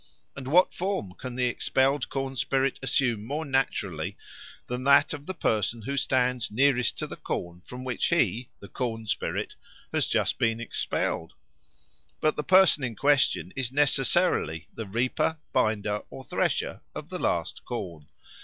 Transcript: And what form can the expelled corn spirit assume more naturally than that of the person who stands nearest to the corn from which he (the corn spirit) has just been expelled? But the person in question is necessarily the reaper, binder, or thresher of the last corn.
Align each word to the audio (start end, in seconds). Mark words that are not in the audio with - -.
And 0.35 0.47
what 0.47 0.73
form 0.73 1.13
can 1.13 1.35
the 1.35 1.45
expelled 1.45 2.09
corn 2.09 2.35
spirit 2.35 2.79
assume 2.81 3.23
more 3.23 3.45
naturally 3.45 4.17
than 4.65 4.83
that 4.85 5.13
of 5.13 5.27
the 5.27 5.35
person 5.35 5.83
who 5.83 5.95
stands 5.95 6.49
nearest 6.49 6.97
to 6.97 7.05
the 7.05 7.15
corn 7.15 7.61
from 7.65 7.83
which 7.83 8.07
he 8.07 8.49
(the 8.61 8.67
corn 8.67 9.05
spirit) 9.05 9.53
has 9.93 10.07
just 10.07 10.39
been 10.39 10.59
expelled? 10.59 11.33
But 12.19 12.35
the 12.35 12.43
person 12.43 12.83
in 12.83 12.95
question 12.95 13.53
is 13.55 13.71
necessarily 13.71 14.67
the 14.73 14.87
reaper, 14.87 15.37
binder, 15.53 16.01
or 16.09 16.23
thresher 16.23 16.81
of 16.95 17.09
the 17.09 17.19
last 17.19 17.63
corn. 17.63 18.07